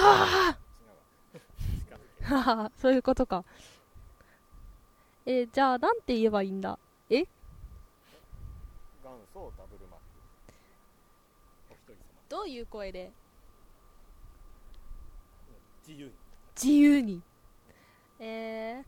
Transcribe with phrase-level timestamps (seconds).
[0.00, 0.58] あ
[2.30, 3.44] あ そういうことか。
[5.26, 6.78] えーじゃあなんて言えばいいんだ？
[7.10, 7.20] え？
[7.20, 7.26] 元
[9.32, 10.04] 祖ダブルマック。
[11.70, 11.98] お一人様。
[12.28, 13.12] どういう声で？
[15.86, 16.12] 自由に。
[16.54, 17.22] 自由に。
[18.20, 18.82] え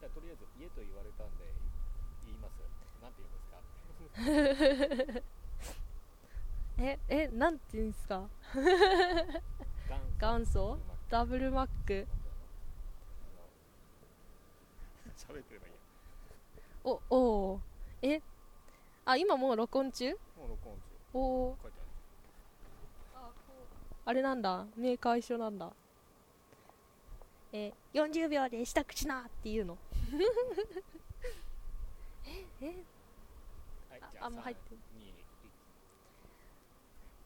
[0.00, 1.44] じゃあとりあえず家と言われたんで
[2.26, 2.60] 言います。
[3.02, 5.20] なんて言うんですか？
[6.78, 8.28] ー、ええなんて言うんですか？
[10.20, 10.78] 元祖？
[11.08, 12.06] ダブルマック？
[15.16, 15.78] 喋ってればいいや
[16.84, 18.22] おおーえ？
[19.04, 20.12] あ今もう録音中？
[20.12, 20.80] もう録音中。
[21.14, 21.78] おお書いて
[23.14, 23.24] ある。
[24.06, 24.66] あれなんだ。
[24.76, 25.70] メーカー一緒なんだ。
[27.52, 29.76] えー、40秒で支度しなっていうの。
[32.26, 32.66] ええ？
[33.90, 34.76] はいあああもう入ってる。
[34.76, 34.89] 3 2 1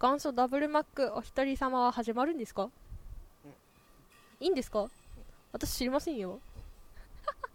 [0.05, 2.71] 元祖ダブルマックお一人様は始まるんですか、うん
[4.39, 4.91] いいんですか、
[5.51, 6.41] 私知りませんよ。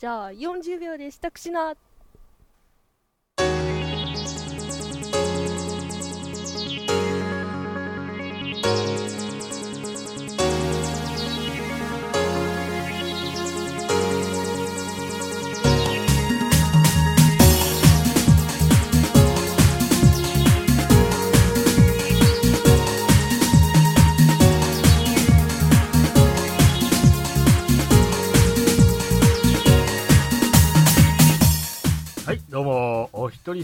[0.00, 1.76] じゃあ40秒で支度しな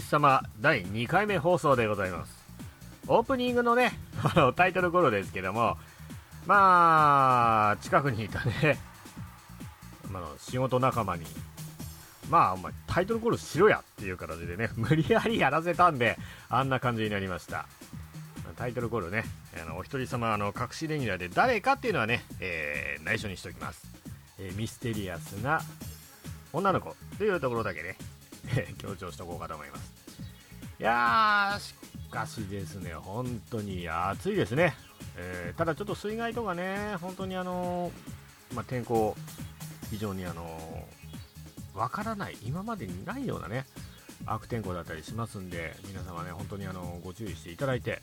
[0.07, 2.37] 様第2回目放送でございます。
[3.07, 3.91] オープニングのね、
[4.23, 5.77] あ のタイトル頃ですけども、
[6.45, 8.79] まあ、近くにいたね、
[10.09, 11.25] まあ、仕事仲間に、
[12.29, 16.17] まあ、お前、タイトルコールしろやっていう形でね、 無理やりやらせたんで、
[16.49, 17.65] あんな感じになりました。
[18.55, 19.23] タイトルコールね、
[19.61, 23.85] あのお一人様あの隠しレギュラーで誰かっていうのはね、えー内緒にしておきます、
[24.39, 25.61] えーミステリアスな
[26.51, 27.97] 女の子というところだけね、
[28.79, 29.96] 強調しておこうかと思います
[30.79, 31.73] いやーし
[32.11, 34.75] かしですね本当に暑いですね、
[35.17, 39.15] えーただちょっと水害とかね本当にあのーまあ、天候
[39.89, 43.65] 非常にあのーわからない今までにないようなね
[44.25, 48.01] 悪天候だったりしますんで皆様ね本当にあのご注意していただいて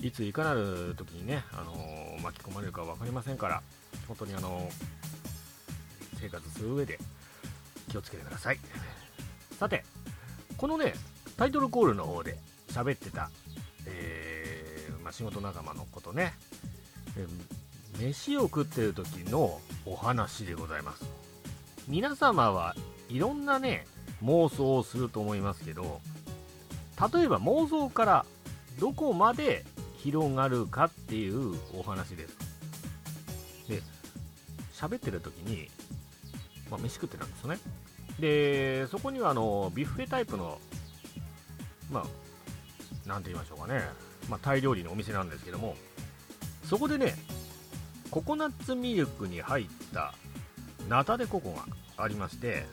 [0.00, 1.74] いついかなる時にね、あの
[2.22, 3.62] 巻き込まれるか分かりませんから
[4.06, 4.68] 本当にあの
[6.20, 7.00] 生活する上で
[7.88, 8.60] 気をつけてください。
[9.58, 9.84] さて
[10.56, 10.94] このね
[11.38, 12.36] タイトルコールの方で
[12.68, 13.30] 喋ってた、
[13.86, 16.34] えーまあ、仕事仲間のことね、
[17.16, 17.28] えー
[17.98, 21.04] 飯を食ってる時のお話でございます。
[21.88, 22.76] 皆様は
[23.08, 23.88] いろんなね
[24.22, 26.00] 妄想をすると思いますけど
[27.12, 28.26] 例えば妄想から
[28.78, 29.64] どこまで
[29.96, 32.36] 広がるかっていうお話です。
[33.68, 33.82] で
[34.72, 35.68] 喋ってる時に、
[36.70, 37.58] まあ、飯食ってたんですよね。
[38.20, 40.60] でそこにはあのビュッフェタイプの
[41.90, 43.82] まあなんて言いましょうかね、
[44.28, 45.76] まあ、タイ料理のお店なんですけども
[46.64, 47.14] そこでね
[48.10, 50.14] ココナッツミルクに入った
[50.88, 51.64] ナタデココが
[51.96, 52.64] ありまして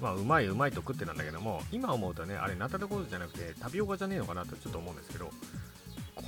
[0.00, 5.30] まあうまいうまいと食ってなんだけども今思うとねあれナタデココじゃなくてタピオカじゃねえのかなとちょっと思うんですけど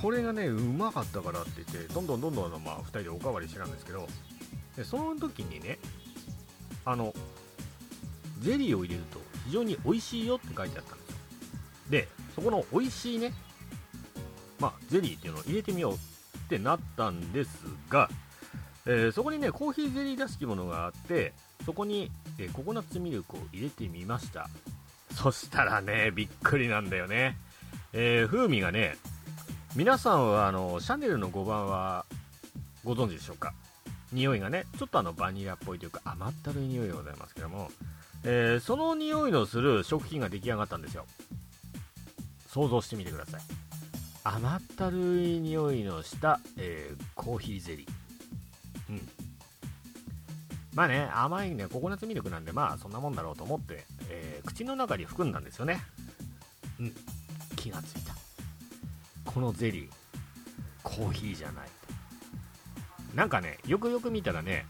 [0.01, 4.07] これがねうまかったからって言ってどんどんどんどん、まあ、2人でおかわりしてたんですけど
[4.75, 5.79] でその時にね
[6.85, 7.13] あの
[8.39, 11.15] ゼリーを入れると非常に美味しいよって書いてあったんですよ。
[11.89, 13.33] でそこの美味しいね
[14.59, 15.97] まあゼリーっていうのを入れてみようっ
[16.49, 17.49] てなったんです
[17.89, 18.09] が、
[18.85, 21.33] えーそこにねコーヒーゼリーらしきものがあって
[21.65, 24.47] そこに、えーココナッツミルクを入れてみました。
[25.15, 27.37] そしたらねびっくりなんだよね、
[27.91, 28.95] えー風味がね
[29.75, 32.05] 皆さんはあのシャネルの5番は
[32.83, 33.53] ご存知でしょうか？
[34.13, 37.69] 匂いがねちょっとあのバニラっぽいというか甘ったるい匂いでございますけども、
[38.23, 41.05] えーその匂いのする食品が出来上がったんですよ。
[42.47, 43.41] 想像してみてください。
[44.23, 47.89] 甘ったるい匂いのした、えーコーヒーゼリー。
[48.89, 49.01] うん。
[50.73, 55.81] まあね甘いねココナッツミルクなんでまあそんなもんだろうと思って、えー口の中に含んだんですよね。
[56.79, 56.93] うん。
[57.55, 58.13] 気がついた。
[59.31, 59.89] このゼリー
[60.83, 61.67] コーヒーじゃない。
[63.13, 64.65] なんかねよくよく見たらね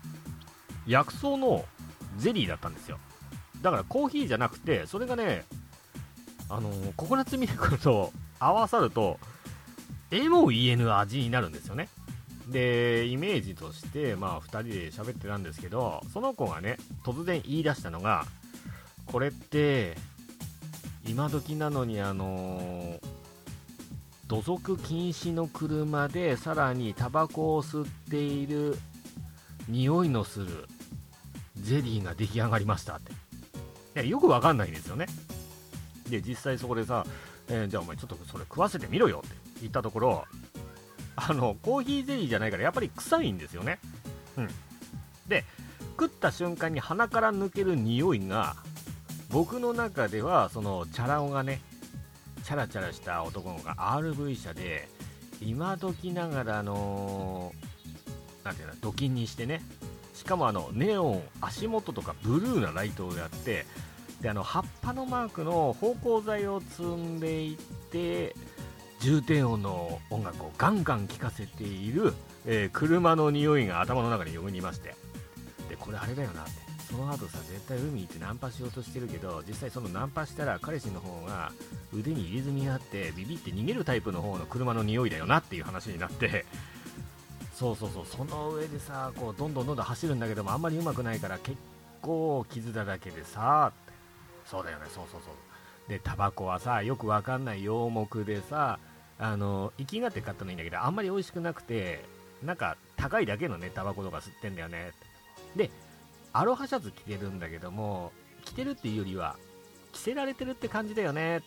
[0.85, 1.65] 薬草の
[2.17, 2.97] ゼリーだったんですよ。
[3.61, 5.45] だからコーヒーじゃなくてそれがね
[6.49, 9.19] あのーココナッツミルクと合わさると
[10.11, 11.89] えも言えぬ味になるんですよね。
[12.47, 18.25] でイメージとしてまあ2人で喋ってたんですけどその子がね突然言い出したのが
[19.05, 19.97] これって
[21.05, 22.99] 今時なのにあの
[24.27, 28.77] 土足禁止の車でさらにタバコを吸っている
[29.67, 30.67] 匂いのする
[31.55, 33.11] ゼリーが出来上がりましたって。
[34.05, 35.07] よくわかんないんですよね。
[36.09, 37.05] で実際そこでさ、
[37.49, 40.25] えーじゃあお前ちょっとそれ食わせてみろよって言ったところ
[41.15, 43.79] あのコーヒーゼリーじゃないからやっぱり臭いんですよね。
[44.37, 44.47] うん。
[45.27, 45.43] で
[45.99, 48.55] 食った瞬間に鼻から抜ける匂いが
[49.29, 51.59] 僕の中ではそのチャラ男がね
[52.43, 54.87] チャラチャラした男の子が RV 車で
[55.41, 57.51] 今時ながらあの
[58.43, 59.61] なんていうのドキンにしてね。
[60.13, 63.65] しかもあのネオン足元とかブルーなライトをやって
[64.21, 67.57] であの葉っぱのマークの芳香剤を積んでいっ
[67.91, 68.35] て
[68.99, 72.13] 重低音の音楽をガンガン聴かせている、
[72.45, 74.95] えー車の匂いが頭の中によぎりまして。
[75.69, 76.51] でこれあれだよなって。
[76.89, 81.51] その後さ絶対海行ってナンパしようとしてるけど実際そのナンパしたら彼氏の方が
[81.93, 86.45] 腕に入れ墨があってビビって逃げるタイプの方の車の匂いだよなっていう話になって。
[87.53, 88.05] そうそうそう。
[88.05, 91.57] その上でさこうどんどんどんどん走るんだけどもあんまりうまくないから結
[92.01, 93.73] 構傷だらけでさ
[94.49, 94.85] そうだよね。
[94.93, 95.33] そうそうそう。
[95.89, 97.63] でタバコはさよくわかんない。
[97.63, 98.79] 洋木でさ
[99.19, 102.03] あの生きがって買ったのいいんだけどあんまり美味しくなくて
[102.43, 104.91] なんか高いだけのねタバコとか吸ってんだよね。
[105.55, 105.69] で
[106.33, 108.11] アロハシャツ着てるんだけども
[108.45, 109.37] 着てるっていうよりは
[109.91, 111.41] 着せられてるって感じだよね。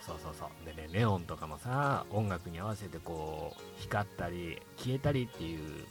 [0.00, 0.48] そうそうそう。
[0.64, 5.84] でねネオンとかもさ音楽に合わせてこう光ったり消えたりっていう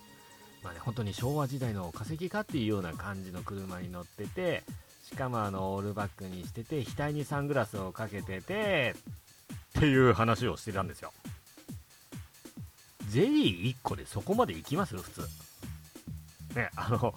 [0.63, 4.63] まあね本当に昭和時代の化石かっていうような感じの車に乗ってて
[5.09, 8.93] しかもあのオールバックにしてて額にサングラスをかけてて
[9.77, 11.13] っていう話をしてたんですよ。
[13.09, 14.97] ゼリー1個でそこまで行きます？
[14.97, 15.21] 普通。
[16.55, 17.15] ねあの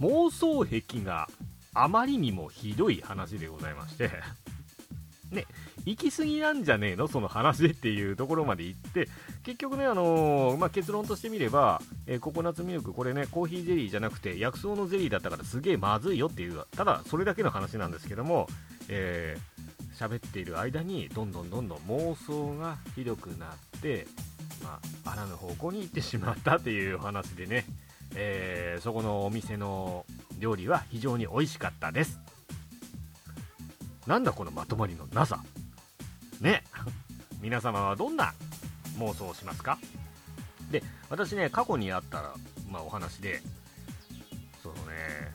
[0.00, 1.28] 妄想癖が
[1.74, 4.10] あまりにもひどい話でございまして。
[5.30, 5.46] ね
[5.84, 7.08] 行き過ぎなんじゃねえの？
[7.08, 9.08] その話っていうところまで行って
[9.42, 18.48] 結局ね、あのーまあ、結論としてみれば、えーココナッツミルクこれねコーヒーゼリーじゃなくて薬草のゼリーだったからすげえまずいよっていうただそれだけの話なんですけども、
[18.88, 24.06] えー喋っている間にどんどんどんどん妄想がひどくなって、
[24.64, 27.66] まあ、あらぬ方向に行ってしまったっていう話でね、
[28.14, 30.06] えーそこのお店の
[30.38, 32.18] 料理は非常に美味しかったです。
[34.10, 35.40] なんだこのまとまりのなさ。
[36.40, 36.64] ね。
[37.40, 38.34] 皆様はどんな
[38.98, 39.78] 妄想をしますか？
[40.72, 42.34] で私ね過去にあった、
[42.68, 43.40] まあ、お話で
[44.64, 45.32] そうね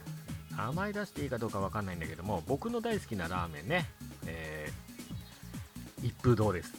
[0.58, 3.90] 甘い出していいかどうかわかんないんだけども僕の大好きなラーメンね、
[4.26, 6.72] えー一風堂です。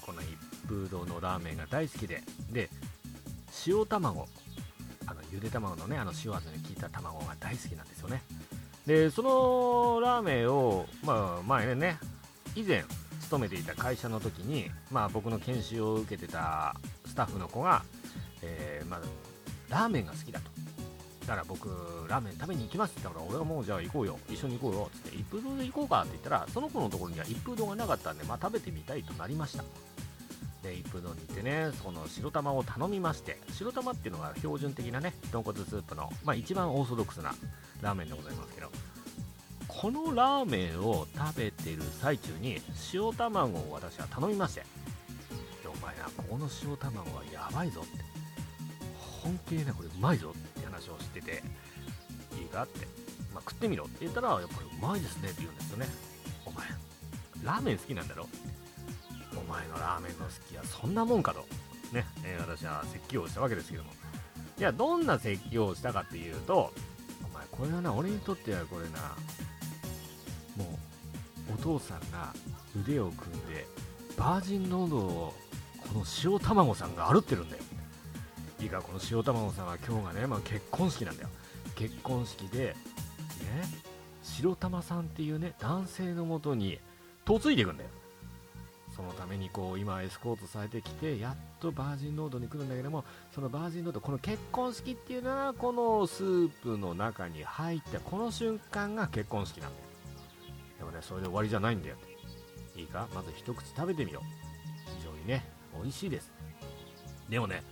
[0.00, 0.28] この一
[0.66, 2.22] 風堂のラーメンが大好きで。
[2.52, 2.70] で
[3.66, 4.28] 塩卵。
[5.06, 8.22] あのゆで卵のねあの塩味に効いた卵が大好きなんですよね。
[8.88, 11.98] でそのラーメンを、まあ、前ね
[12.56, 12.82] 以前
[13.20, 16.74] 勤めていた会社の時に、まあ、僕の研修を受けてた
[17.04, 17.82] スタッフの子が、
[18.40, 19.00] えーまあ、
[19.68, 20.50] ラーメンが好きだと。
[21.26, 21.68] だから僕
[22.08, 24.18] ラーメン食べに行きますって言ったから俺はもうじゃあ行こうよ。
[24.30, 24.90] 一緒に行こうよ。
[24.90, 29.64] っつって一風堂で行こうかって言ったらその子のところには一風堂がなかったんで、まあ、食べてみたいとなりました。
[30.62, 37.34] で一風堂に行ってねその白玉を頼みまして白玉っていうのが標準的なね豚骨スープの、まあ、一番オーソドックスな
[37.82, 38.70] ラーメンでございますけど
[39.66, 42.60] このラーメンを食べてる最中に
[42.92, 44.64] 塩卵を私は頼みまして
[45.64, 48.04] お前なここの塩卵はやばいぞって
[49.22, 51.42] 本気でねこれうまいぞって話をしてて
[52.36, 52.64] いいか？
[52.64, 52.86] って、
[53.32, 55.86] まあ、食ってみろって言ったらやっぱりうまいですねって言うんですよね
[56.46, 56.66] お前
[57.44, 58.26] ラーメン好きなんだろ
[59.32, 61.46] お前のラーメンの好きはそんなもんかと
[61.92, 63.92] ね、えー私は説教をしたわけですけども。
[64.58, 66.72] いやどんな説教をしたかっていうと
[67.58, 69.16] これはな俺にとってはこれな
[70.56, 70.78] も
[71.50, 72.32] うお父さんが
[72.80, 73.66] 腕を組んで
[74.16, 75.34] バージンロードを
[75.78, 77.62] この塩卵さんが歩ってるんだよ。
[78.60, 81.28] いいかこの塩卵さんは今日がね、まあ、結婚式なんだよ。
[81.74, 82.74] 結婚式でね
[84.22, 86.78] 白玉さんっていうね男性のもとに
[87.26, 87.90] 嫁いでいくんだよ。
[88.98, 99.82] そのためにこう今エスコートされてきてやっとバージンロードに来るんだけどもそのバージンロードこの結婚式っていうのはこのスープの中に入ったこの瞬間が結婚式なんだよ
[100.78, 101.96] でもねそれで終わりじゃないんだよ
[102.76, 105.44] いいかまず一口食べてみよう非常にね
[105.80, 106.32] 美味しいです
[107.28, 107.62] でもね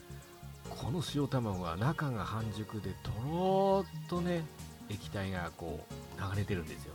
[0.70, 4.44] この塩卵は中が半熟でとろーっとね
[4.88, 6.92] 液体がこう流れてるんですよ。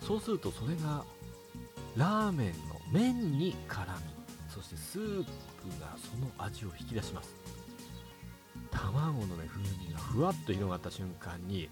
[0.00, 1.04] そうするとそれが
[1.96, 2.52] ラーメン
[2.92, 3.90] 麺に絡み
[4.48, 5.30] そしてスープ
[5.80, 7.34] がその味を引き出します。
[8.70, 11.70] 卵のね風味がふわっと広がった瞬間に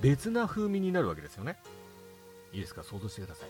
[0.00, 1.56] 別な風味になるわけですよね。
[2.52, 2.84] いいですか？
[2.84, 3.48] 想像してください。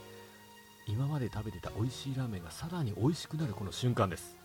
[0.87, 4.37] 今まで食べてた美味しいラーメンがさらに美味しくなるこの瞬間です。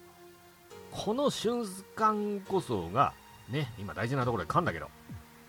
[0.92, 3.14] この瞬間こそが
[3.50, 4.90] ね今大事なところで噛んだけど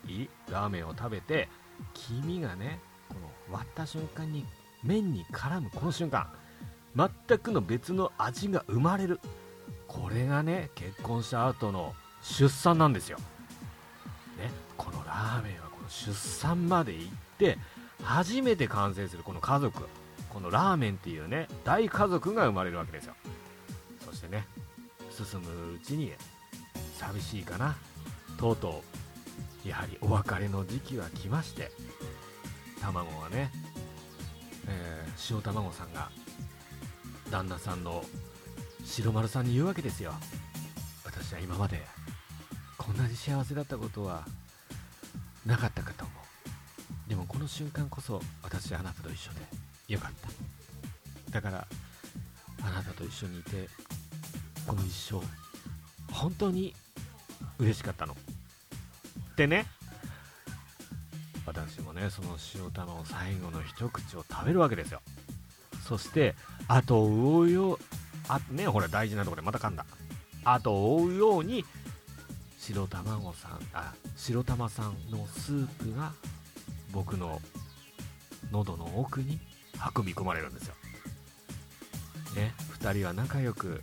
[0.06, 1.48] いいラーメンを食べて
[1.94, 4.46] 黄身がねこの割った瞬間に
[4.84, 6.28] 麺に絡むこの瞬間。
[6.96, 9.20] 全くの別の味が生まれる。
[9.86, 13.18] これがね結婚した後の出産なんですよ、
[14.38, 17.58] ね、このラーメンはこの出産まで行って
[18.04, 19.88] 初めて完成するこの家族
[20.28, 23.14] このラーメンっていうね大家族が生まれるわけですよ。
[24.04, 24.46] そしてね
[25.10, 26.12] 進むうちに
[26.96, 27.76] 寂しいかな。
[28.38, 28.82] とうと
[29.64, 31.70] うやはりお別れの時期は来まして
[32.80, 33.50] 卵はね、
[34.68, 36.10] えー、塩卵さんが
[37.30, 38.04] 旦那さんの
[38.84, 40.12] 白丸さんに言うわけですよ。
[41.04, 41.80] 私は今まで
[42.76, 44.26] こんなに幸せだったことは
[45.46, 46.12] なかったかと思
[47.06, 47.08] う。
[47.08, 49.40] でもこの瞬間こそ私はあなたと一緒で
[49.88, 50.28] よかった。
[51.32, 51.66] だから
[52.62, 53.68] あなたと一緒にいて
[54.66, 55.20] この一生
[56.12, 56.74] 本当に
[57.58, 58.14] 嬉しかったの。
[58.14, 59.66] ってね
[61.46, 65.00] 私もねその塩卵最後の一口を食べるわけですよ。
[65.86, 66.34] そして
[66.70, 67.78] 後を追うよう
[68.28, 69.84] あねほら大事なところでまた噛んだ。
[70.44, 71.64] 後を追うように
[72.58, 76.12] 白卵さんあ白玉さんのスープが
[76.92, 77.40] 僕の
[78.52, 79.38] 喉の奥に
[79.96, 80.74] 運び込まれるんですよ。
[82.36, 83.82] ね2人は仲良く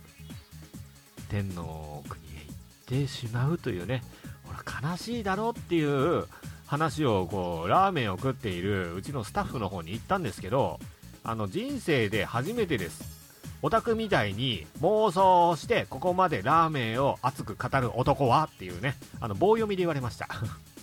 [1.28, 4.02] 天の国へ行ってしまうというね
[4.44, 6.26] ほら悲しいだろうっていう
[6.66, 10.80] 話をこうラーメンを食っているうちのスタッフの方に言ったんですけど
[11.28, 13.18] あの人生で初めてです。
[13.60, 18.96] オタクみたいに妄想してここまでラーメンを熱く語る男はっていうね。
[19.20, 20.26] あの棒読みで言われました。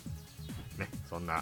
[0.77, 1.41] ねそんな、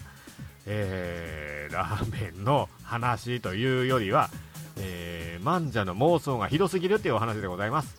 [0.65, 4.29] えー、ラーメンの話というよりは、
[4.77, 7.97] えー、漫者の妄想がひどすぎるっていうお話でございます。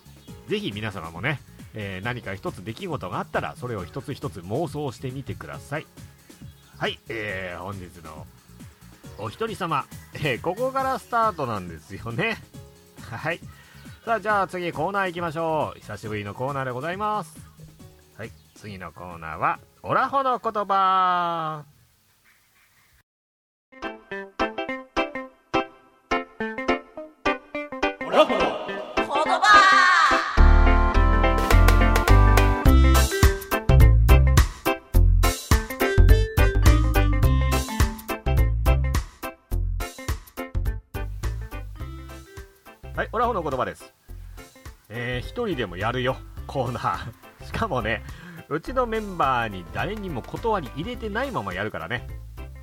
[0.49, 1.38] ぜひ皆様もね、
[1.75, 5.87] えー、何か一つ出来事があったらそれを一つ一つ妄想してみてください。
[6.78, 8.26] はい、えー、本日の
[9.18, 9.84] お一人様、
[10.14, 12.38] えー、ここからスタートなんですよね
[13.11, 13.40] はい。
[14.04, 15.80] さあ、じゃあ次コーナー行きましょう。
[15.80, 17.37] 久しぶりのコーナーでございます。
[18.16, 18.30] はい。
[18.54, 21.74] 次のコーナーは、オラホの言葉。
[43.34, 43.92] の言葉です。
[44.88, 47.44] えー、一人でもやるよ、コーナー。
[47.44, 48.02] しかもね、
[48.48, 52.06] うちのメンバーに誰にも断り入れてないままやるからね。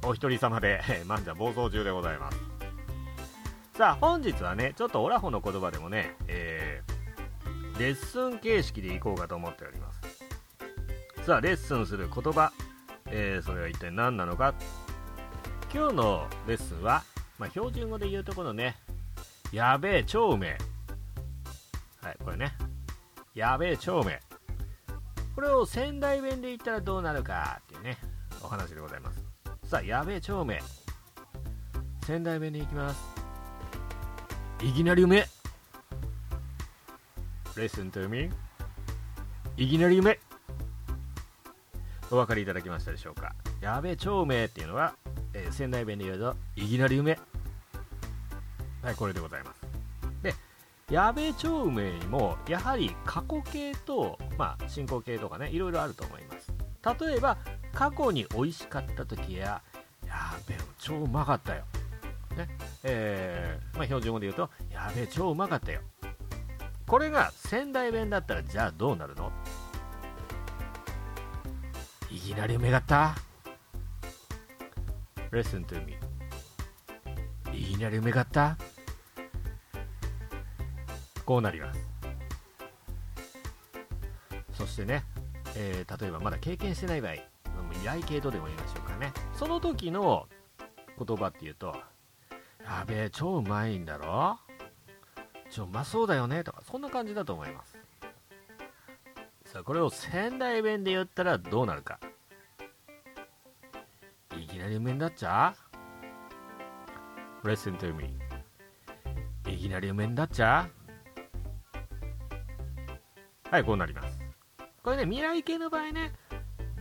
[0.04, 2.40] お一人様で、えー、漫者暴走中でございます。
[3.78, 11.26] さあ、本日はね、ちょっとオラホの言葉でもね、えー、レッスン形式でいこうかと思っております。
[11.26, 12.54] さあ、レッスンする言葉、
[13.08, 14.54] えー、それは一体何なのか。
[15.74, 17.04] 今日のレッスンは、
[17.38, 18.78] まあ、標準語で言うとこのね、
[19.52, 20.58] やべえ、超うめえ。
[22.06, 22.54] はい、これね。
[23.36, 24.20] やべえ、超うめえ。
[25.36, 27.98] これを仙台弁で言ったらどうなるかっていうね、
[28.42, 29.24] お話でございます。
[29.66, 30.62] さあ、やべえ、超うめえ。
[32.06, 33.02] 仙台弁でいきます。
[34.62, 35.28] いきなりうめえ。
[37.56, 38.30] Listen to me.
[39.58, 40.20] いきなりうめえ。
[42.10, 43.36] お分かりいただきましたでしょうか。
[43.60, 44.96] やべえ、超うめえっていうのは、
[45.34, 47.31] えー、仙台弁で言うと、いきなりうめえ。
[48.84, 49.62] はい、これでございます。
[50.24, 50.34] で、
[50.90, 56.52] やべえ超うめえにも、やはり過去形と、まあ、進行形とかね、いろいろあると思います。
[57.06, 57.38] 例えば、
[57.74, 59.62] 過去に美味しかった時や、
[60.06, 61.64] やべえ、超うまかったよ。
[62.36, 62.48] ね、
[62.84, 65.82] えー、まあ、標準語で言うと、やべえ、超うまかったよ。
[66.88, 69.32] これが仙台弁だったら、じゃあどうなるの？
[72.10, 73.16] いきなりうめかった
[75.32, 75.96] ?Listen to me.
[77.58, 78.58] いきなりうめかった？
[81.24, 81.88] こうなります。
[84.54, 85.04] そしてね、
[85.56, 87.20] えー、例えばまだ経験してない場合依
[87.86, 89.12] 頼系とでも言いましょうかね。
[89.34, 90.28] その時の
[91.04, 91.76] 言葉っていうと
[92.64, 94.38] やべえ超うまいんだろ？
[95.50, 96.44] 超うまそうだよね？
[96.44, 97.78] とかそんな感じだと思います。
[99.46, 102.00] さあこれを仙台弁で言ったらどうなるか。
[104.38, 105.56] いきなり梅になっちゃ
[107.44, 108.14] う？Listen to me
[109.52, 110.70] いきなり梅になっちゃ
[113.52, 114.18] はい、こうなります。
[114.82, 116.14] これね、未来系の場合ね、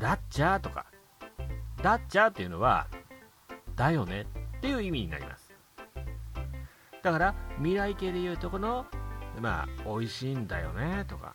[0.00, 0.86] だっちゃーとか、
[1.82, 2.86] だっちゃーっていうのは、
[3.76, 4.26] だよね
[4.58, 5.50] っていう意味になります。
[7.02, 8.86] だから未来系でいうとこの
[9.40, 11.34] まあ美味しいんだよねとか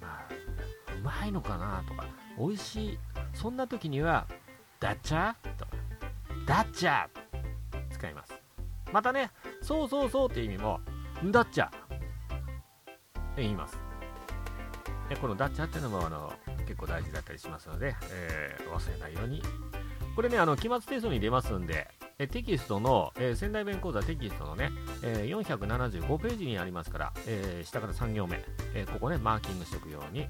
[0.00, 2.06] まあうまいのかなとか
[2.38, 2.98] 美味しい
[3.32, 4.26] そんな時には
[4.80, 5.72] だっちゃとか
[6.46, 7.08] だっちゃ
[7.90, 8.34] 使います
[8.92, 9.30] またね
[9.62, 10.80] そうそうそうっていう意味も
[11.26, 11.70] だっちゃっ
[13.36, 13.85] て言います
[15.08, 16.32] でこのダッチャっていうのもあの
[16.66, 19.42] 結構大事だったりしますので、えー、忘れないように。
[20.14, 24.70] これねあの期末テストに出ますんでえテキストの、えー、仙台弁講座テキストのね、
[25.02, 28.42] えー、475ページにありますから、えー、下から3行目、
[28.74, 30.26] えここねマーキングしておくように。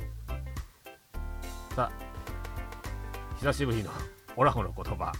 [1.76, 3.90] さあ久しぶりの
[4.34, 5.12] オラホの言葉、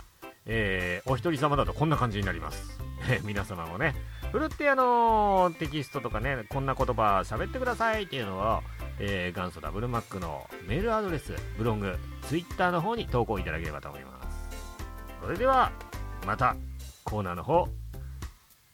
[0.47, 3.95] えお一人様だとこんな感じになります、え皆様もね
[4.33, 8.61] ふるってあのテキストとかねこんな言葉喋ってくださいっていうのを
[8.99, 14.57] えー、元祖ダブルマックのメールアドレス、ブログ、ツイッターの方に投稿いただければと思います。
[15.23, 15.73] それでは、
[16.27, 16.57] また
[17.05, 17.69] コーナーの方、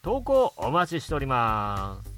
[0.03, 2.12] 投稿お待ちしております。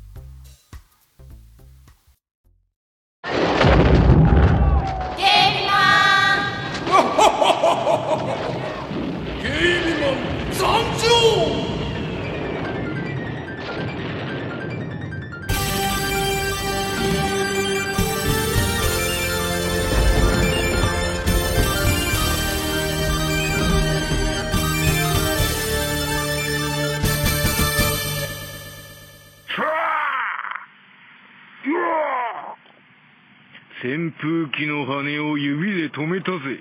[33.86, 36.58] 扇風機の羽を指で止めたぜ。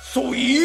[0.00, 0.60] そい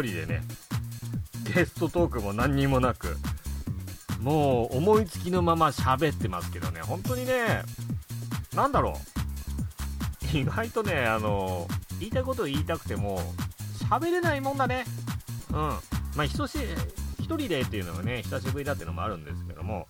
[0.00, 0.42] 人でね、
[1.54, 3.16] ゲストトークも何にもなく、
[4.20, 7.62] もう思いつきのまま喋ってますけどね、本当にね、
[8.54, 8.98] なんだろ
[10.34, 11.66] う、意外とね、あの、
[11.98, 13.20] 言いたいことを言いたくても、
[13.90, 14.84] 喋れないもんだね。
[15.50, 15.56] うん。
[15.56, 15.80] ま
[16.18, 16.58] あ、ひとし、
[17.18, 19.88] 一人でっていうのがね、久しぶりだっていうのもあるんですけども、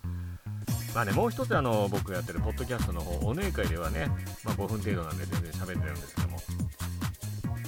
[0.93, 4.07] まあね、もう一つあの僕がやってるポッドキャストの方、お姉会ではね、
[4.43, 6.37] まあ、5分程度なんで全然喋ってるんですけども、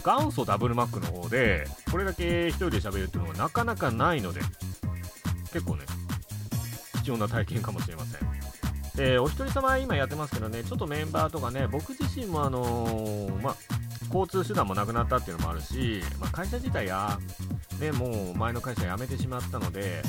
[0.05, 4.41] 元祖ダブルマックの方で、これだけ一人で喋るっていうのはなかなかないので、
[5.51, 5.85] 結構ね、
[7.03, 8.35] 貴重な体験かもしれません。
[8.95, 13.55] で、お一人様今やってますけどね、ちょっとメンバーとかね、僕自身もあのー、まあ、
[14.13, 17.17] 交通手段もなくなったっていうのもあるし、まあ、会社自体や、
[17.79, 20.03] ね、もう前の会社辞めてしまったので、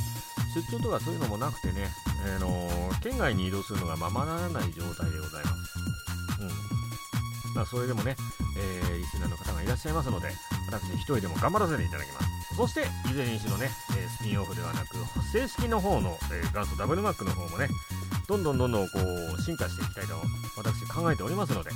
[0.55, 1.89] 出張とかそういうのもなくてね、
[2.27, 5.79] えー、の県外に移動するのがままならない状態でございます。
[6.43, 8.15] うんまあ、それでもね、
[8.57, 10.33] えー、リスナーの方がいらっしゃいますので、
[10.67, 12.57] 私一人でも頑張らせていただきます。
[12.57, 14.97] そして、いずれにしろね、えスピンオフではなく、
[15.33, 17.69] 正式の方の、え、元祖ダブルマックの方もね、
[18.27, 18.99] どんどんどんどんこ
[19.39, 20.15] う進化していきたいと
[20.57, 21.71] 私考えておりますので、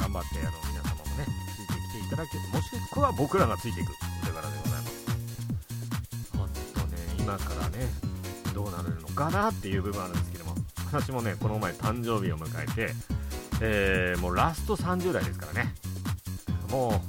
[0.00, 6.36] 頑張ってあの皆様もね、ついてきていただける、もしくは僕らがついていくお手柄でございます。
[6.38, 8.12] ほんとね、今からね、
[8.52, 10.54] どうなるのかなっていう部分あるんですけども
[10.92, 12.94] 私もねこの前誕生日を迎えて、
[13.60, 15.74] えー、もうラスト30代ですからね
[16.72, 17.00] も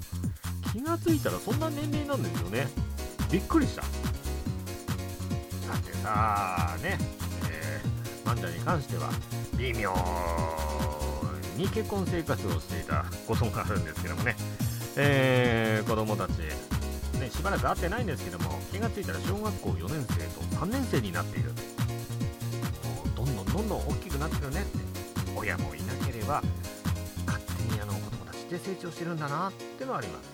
[0.71, 2.67] 気がついたらそんな年齢なんですよね。
[3.31, 3.81] びっくりした。
[3.81, 3.87] だ
[5.77, 6.97] ってさね
[7.49, 9.09] えー、マンちゃんに関しては
[9.57, 9.93] 微妙
[11.57, 14.35] に結婚生活をしていたことがあるんですけどもね、
[14.97, 16.31] えー、子供たち
[17.19, 21.51] ね、しばらく会ってないんですけども気がついたら小学校4年生と3年生になっている。
[21.51, 21.55] も
[23.05, 24.93] うどんどんどんどん大きくなってるねって。
[25.35, 26.41] 親もいなければ
[28.53, 30.31] の子供たちって成長してるんだなってのはあります。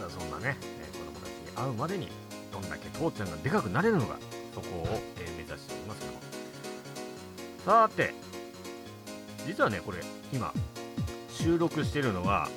[0.00, 2.08] さあそんなね、え子供たちに会うまでに
[2.52, 4.18] どんだけ父ちゃんがでかくなれるのか
[4.54, 4.86] そこを、
[5.18, 6.20] え目指していますけども。
[7.64, 8.12] さて
[9.46, 9.98] 実はねこれ
[10.32, 10.52] 今
[11.30, 12.48] 収録してるのは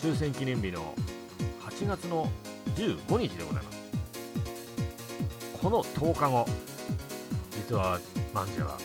[0.00, 0.94] 終戦記念日の
[1.60, 2.28] 8月の
[2.74, 3.76] 15日でございます。
[5.62, 6.46] この10日後
[7.50, 7.98] 実は
[8.32, 8.78] マンジェは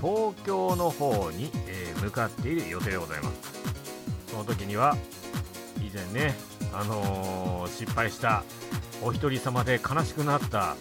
[0.00, 3.55] 東京の方に、えー、向かっている予定でございます。
[4.36, 4.94] その時には
[5.78, 6.34] 以前ね、
[6.74, 8.44] あのー失敗した
[9.02, 10.76] お一人様で悲しくなった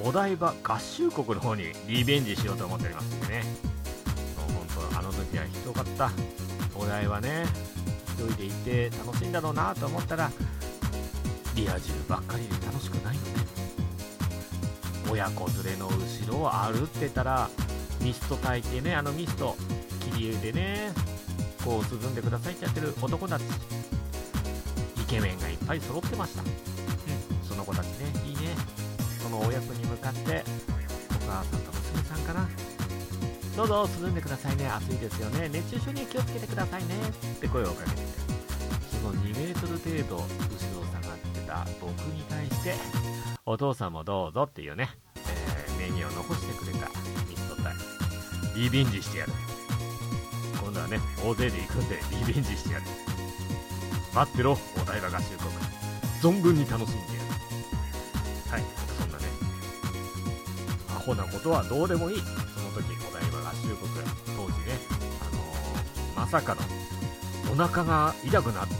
[0.00, 3.44] お台場合衆国の方にリベンジしようと思っておりますんでね。
[4.36, 6.10] もう本当あの時はひどかった。
[6.74, 7.44] お台場ね
[8.08, 10.30] 一人で行って楽しいんだろうなと思ったら
[11.54, 13.30] リア充ばっかりで楽しくないのね。
[15.10, 15.94] 親子連れの後
[16.26, 17.48] ろを歩ってたら
[18.00, 19.56] ミスト焚いてねあのミスト
[20.12, 20.92] 切り絵でね
[21.64, 23.42] こう涼んでくださいってやってる男たち。
[23.42, 26.48] イケメンがいっぱい揃ってました、うん、
[27.48, 28.12] その子たちね。
[28.26, 28.54] いいね。
[29.22, 30.44] その親子に向かって
[31.10, 32.48] お母さんと娘さんかな。
[33.56, 34.68] どうぞ涼んでくださいね。
[34.68, 35.48] 暑いですよね。
[35.48, 36.94] 熱中症に気をつけてくださいね。
[37.34, 38.30] って声をかけて
[39.00, 40.22] その2メートル程度後
[40.74, 42.74] ろを下がってた僕に対して
[43.46, 46.88] お父さんもどうぞっていうね、えー、メニューを残してくれた
[47.28, 47.74] ミスト隊
[48.54, 49.32] リベンジしてやる
[50.70, 52.84] 今度はね大勢で行くんでリベンジしてやる。
[54.14, 55.50] 待ってろお台場合衆国
[56.22, 57.30] 存分に楽しんでやる。
[58.52, 58.62] はい
[59.00, 59.24] そんなね
[60.90, 62.18] アホなことはどうでもいい。
[62.18, 63.90] その時お台場合衆国
[64.36, 64.78] 当時ね
[65.20, 66.60] あのーまさかの
[67.52, 68.74] お腹が痛くなって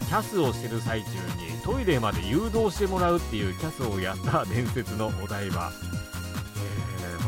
[0.00, 5.72] キャスをしてる最中にトイレまで誘導してもらうっていうキャスをやった伝説のお台場、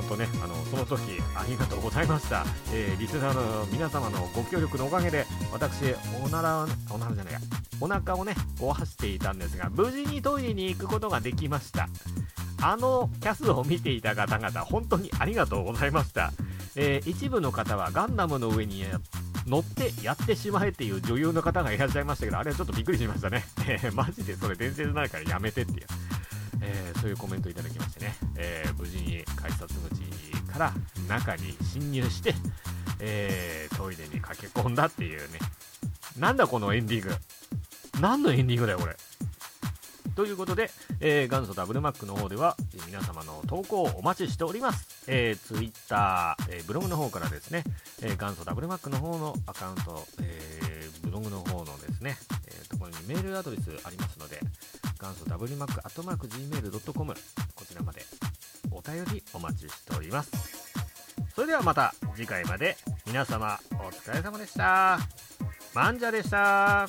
[0.08, 1.00] 当ね、あのその時
[1.34, 5.94] ありがとうございました、えーリスナーの皆様のご協力のおかげで、私、
[6.24, 7.40] おなら、おならじゃないや、
[7.80, 11.88] お腹をね、壊していたんですが、無事にトイレに行くことができました。
[12.60, 16.32] あのキャスを見ていた方々、本当にありがとうございました。
[16.74, 18.84] えー一部の方はガンダムの上に
[19.46, 23.44] 乗ってやってしまえっていう女優の方がいらっしゃいましたけど、あれはちょっとびっくりしましたね。
[23.66, 25.86] えーマジでそれ伝説になるからやめてっていう。
[26.62, 30.72] えーそういうコメントいただきましてね、えー無事に改札口から
[31.08, 32.34] 中に侵入して、
[33.00, 35.38] えートイレに駆け込んだっていうね、
[36.18, 37.14] なんだこのエンディング、
[38.00, 38.96] 何のエンディングだよ、これ。
[40.16, 45.04] ということで、えー元祖ダブルマックの方では、えー皆様の投稿をお待ちしております。
[45.06, 47.62] えー、Twitter、えーブログの方からですね、
[48.02, 50.77] えー元祖ダブルマックの方のアカウント、えー
[51.08, 52.16] ブログの方のですね、
[52.46, 54.38] えーところにメールアドレスありますので、
[55.00, 57.14] 元祖 wmac.gmail.com
[57.54, 58.04] こちらまで
[58.70, 60.30] お便りお待ちしております。
[61.34, 64.98] それではまた次回まで皆様お疲れ様でした。
[65.74, 66.88] まんじゃでした。